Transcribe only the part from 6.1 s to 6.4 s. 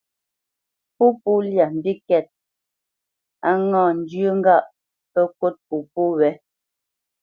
wé.